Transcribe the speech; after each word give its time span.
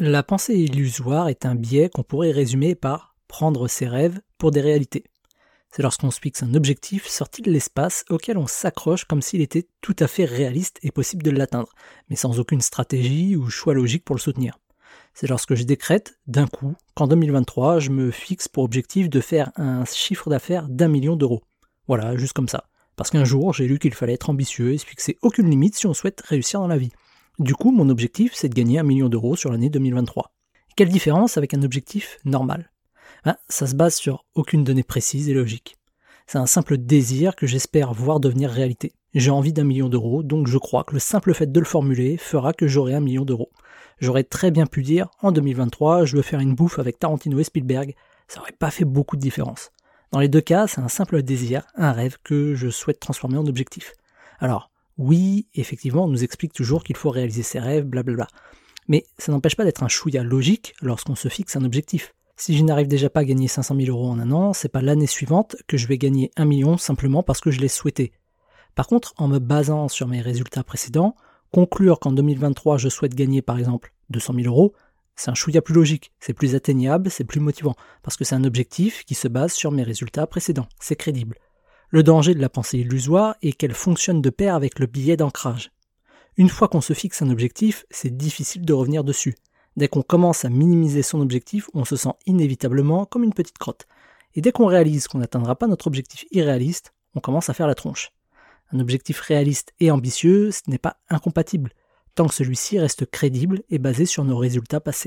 La 0.00 0.24
pensée 0.24 0.56
illusoire 0.56 1.28
est 1.28 1.46
un 1.46 1.54
biais 1.54 1.88
qu'on 1.88 2.02
pourrait 2.02 2.32
résumer 2.32 2.74
par 2.74 3.14
prendre 3.28 3.68
ses 3.68 3.86
rêves 3.86 4.20
pour 4.38 4.50
des 4.50 4.60
réalités. 4.60 5.04
C'est 5.70 5.82
lorsqu'on 5.82 6.10
se 6.10 6.18
fixe 6.18 6.42
un 6.42 6.54
objectif 6.54 7.06
sorti 7.06 7.42
de 7.42 7.50
l'espace 7.52 8.04
auquel 8.10 8.36
on 8.36 8.48
s'accroche 8.48 9.04
comme 9.04 9.22
s'il 9.22 9.40
était 9.40 9.68
tout 9.82 9.94
à 10.00 10.08
fait 10.08 10.24
réaliste 10.24 10.80
et 10.82 10.90
possible 10.90 11.22
de 11.22 11.30
l'atteindre, 11.30 11.72
mais 12.10 12.16
sans 12.16 12.40
aucune 12.40 12.60
stratégie 12.60 13.36
ou 13.36 13.48
choix 13.50 13.72
logique 13.72 14.04
pour 14.04 14.16
le 14.16 14.20
soutenir. 14.20 14.58
C'est 15.14 15.28
lorsque 15.28 15.54
je 15.54 15.62
décrète, 15.62 16.18
d'un 16.26 16.48
coup, 16.48 16.74
qu'en 16.96 17.06
2023, 17.06 17.78
je 17.78 17.90
me 17.90 18.10
fixe 18.10 18.48
pour 18.48 18.64
objectif 18.64 19.08
de 19.08 19.20
faire 19.20 19.52
un 19.54 19.84
chiffre 19.84 20.28
d'affaires 20.28 20.68
d'un 20.68 20.88
million 20.88 21.14
d'euros. 21.14 21.44
Voilà, 21.86 22.16
juste 22.16 22.32
comme 22.32 22.48
ça. 22.48 22.64
Parce 22.96 23.10
qu'un 23.10 23.24
jour, 23.24 23.52
j'ai 23.52 23.68
lu 23.68 23.78
qu'il 23.78 23.94
fallait 23.94 24.14
être 24.14 24.28
ambitieux 24.28 24.72
et 24.72 24.78
se 24.78 24.86
fixer 24.86 25.18
aucune 25.22 25.48
limite 25.48 25.76
si 25.76 25.86
on 25.86 25.94
souhaite 25.94 26.20
réussir 26.22 26.58
dans 26.58 26.66
la 26.66 26.78
vie. 26.78 26.90
Du 27.40 27.54
coup, 27.56 27.72
mon 27.72 27.88
objectif, 27.88 28.32
c'est 28.34 28.48
de 28.48 28.54
gagner 28.54 28.78
un 28.78 28.84
million 28.84 29.08
d'euros 29.08 29.34
sur 29.34 29.50
l'année 29.50 29.68
2023. 29.68 30.30
Quelle 30.76 30.88
différence 30.88 31.36
avec 31.36 31.52
un 31.52 31.62
objectif 31.62 32.18
normal? 32.24 32.70
Ben, 33.24 33.36
Ça 33.48 33.66
se 33.66 33.74
base 33.74 33.96
sur 33.96 34.24
aucune 34.36 34.62
donnée 34.62 34.84
précise 34.84 35.28
et 35.28 35.34
logique. 35.34 35.76
C'est 36.28 36.38
un 36.38 36.46
simple 36.46 36.78
désir 36.78 37.34
que 37.34 37.48
j'espère 37.48 37.92
voir 37.92 38.20
devenir 38.20 38.50
réalité. 38.50 38.92
J'ai 39.14 39.30
envie 39.30 39.52
d'un 39.52 39.64
million 39.64 39.88
d'euros, 39.88 40.22
donc 40.22 40.46
je 40.46 40.58
crois 40.58 40.84
que 40.84 40.94
le 40.94 41.00
simple 41.00 41.34
fait 41.34 41.50
de 41.50 41.58
le 41.58 41.66
formuler 41.66 42.16
fera 42.18 42.52
que 42.52 42.68
j'aurai 42.68 42.94
un 42.94 43.00
million 43.00 43.24
d'euros. 43.24 43.50
J'aurais 43.98 44.24
très 44.24 44.52
bien 44.52 44.66
pu 44.66 44.82
dire, 44.82 45.08
en 45.20 45.32
2023, 45.32 46.04
je 46.04 46.16
veux 46.16 46.22
faire 46.22 46.40
une 46.40 46.54
bouffe 46.54 46.78
avec 46.78 47.00
Tarantino 47.00 47.40
et 47.40 47.44
Spielberg, 47.44 47.96
ça 48.28 48.40
aurait 48.40 48.52
pas 48.52 48.70
fait 48.70 48.84
beaucoup 48.84 49.16
de 49.16 49.20
différence. 49.20 49.70
Dans 50.12 50.20
les 50.20 50.28
deux 50.28 50.40
cas, 50.40 50.68
c'est 50.68 50.80
un 50.80 50.88
simple 50.88 51.22
désir, 51.22 51.66
un 51.74 51.90
rêve 51.90 52.18
que 52.22 52.54
je 52.54 52.68
souhaite 52.68 53.00
transformer 53.00 53.38
en 53.38 53.46
objectif. 53.46 53.92
Alors, 54.38 54.70
oui, 54.98 55.48
effectivement, 55.54 56.04
on 56.04 56.08
nous 56.08 56.24
explique 56.24 56.52
toujours 56.52 56.84
qu'il 56.84 56.96
faut 56.96 57.10
réaliser 57.10 57.42
ses 57.42 57.58
rêves, 57.58 57.84
blablabla. 57.84 58.28
Mais 58.88 59.04
ça 59.18 59.32
n'empêche 59.32 59.56
pas 59.56 59.64
d'être 59.64 59.82
un 59.82 59.88
chouïa 59.88 60.22
logique 60.22 60.74
lorsqu'on 60.82 61.14
se 61.14 61.28
fixe 61.28 61.56
un 61.56 61.64
objectif. 61.64 62.14
Si 62.36 62.56
je 62.56 62.64
n'arrive 62.64 62.88
déjà 62.88 63.08
pas 63.10 63.20
à 63.20 63.24
gagner 63.24 63.48
500 63.48 63.76
000 63.76 63.96
euros 63.96 64.10
en 64.10 64.18
un 64.18 64.32
an, 64.32 64.52
c'est 64.52 64.68
pas 64.68 64.82
l'année 64.82 65.06
suivante 65.06 65.56
que 65.66 65.76
je 65.76 65.86
vais 65.86 65.98
gagner 65.98 66.30
un 66.36 66.44
million 66.44 66.76
simplement 66.76 67.22
parce 67.22 67.40
que 67.40 67.50
je 67.50 67.60
l'ai 67.60 67.68
souhaité. 67.68 68.12
Par 68.74 68.88
contre, 68.88 69.14
en 69.18 69.28
me 69.28 69.38
basant 69.38 69.88
sur 69.88 70.08
mes 70.08 70.20
résultats 70.20 70.64
précédents, 70.64 71.14
conclure 71.52 72.00
qu'en 72.00 72.10
2023 72.12 72.78
je 72.78 72.88
souhaite 72.88 73.14
gagner 73.14 73.40
par 73.40 73.58
exemple 73.58 73.92
200 74.10 74.34
000 74.34 74.46
euros, 74.48 74.74
c'est 75.14 75.30
un 75.30 75.34
chouïa 75.34 75.62
plus 75.62 75.74
logique, 75.74 76.12
c'est 76.18 76.32
plus 76.32 76.56
atteignable, 76.56 77.08
c'est 77.08 77.22
plus 77.22 77.38
motivant, 77.38 77.76
parce 78.02 78.16
que 78.16 78.24
c'est 78.24 78.34
un 78.34 78.42
objectif 78.42 79.04
qui 79.04 79.14
se 79.14 79.28
base 79.28 79.52
sur 79.52 79.70
mes 79.70 79.84
résultats 79.84 80.26
précédents, 80.26 80.66
c'est 80.80 80.96
crédible. 80.96 81.38
Le 81.94 82.02
danger 82.02 82.34
de 82.34 82.40
la 82.40 82.48
pensée 82.48 82.78
illusoire 82.78 83.36
est 83.40 83.52
qu'elle 83.52 83.72
fonctionne 83.72 84.20
de 84.20 84.28
pair 84.28 84.56
avec 84.56 84.80
le 84.80 84.86
biais 84.86 85.16
d'ancrage. 85.16 85.70
Une 86.36 86.48
fois 86.48 86.66
qu'on 86.66 86.80
se 86.80 86.92
fixe 86.92 87.22
un 87.22 87.30
objectif, 87.30 87.86
c'est 87.88 88.16
difficile 88.16 88.64
de 88.64 88.72
revenir 88.72 89.04
dessus. 89.04 89.36
Dès 89.76 89.86
qu'on 89.86 90.02
commence 90.02 90.44
à 90.44 90.48
minimiser 90.48 91.02
son 91.02 91.20
objectif, 91.20 91.70
on 91.72 91.84
se 91.84 91.94
sent 91.94 92.10
inévitablement 92.26 93.06
comme 93.06 93.22
une 93.22 93.32
petite 93.32 93.58
crotte. 93.58 93.86
Et 94.34 94.40
dès 94.40 94.50
qu'on 94.50 94.66
réalise 94.66 95.06
qu'on 95.06 95.18
n'atteindra 95.18 95.54
pas 95.54 95.68
notre 95.68 95.86
objectif 95.86 96.24
irréaliste, 96.32 96.92
on 97.14 97.20
commence 97.20 97.48
à 97.48 97.54
faire 97.54 97.68
la 97.68 97.76
tronche. 97.76 98.10
Un 98.72 98.80
objectif 98.80 99.20
réaliste 99.20 99.72
et 99.78 99.92
ambitieux, 99.92 100.50
ce 100.50 100.62
n'est 100.66 100.78
pas 100.78 100.96
incompatible 101.10 101.70
tant 102.16 102.26
que 102.26 102.34
celui-ci 102.34 102.78
reste 102.78 103.06
crédible 103.06 103.62
et 103.70 103.78
basé 103.78 104.04
sur 104.04 104.24
nos 104.24 104.36
résultats 104.36 104.80
passés. 104.80 105.02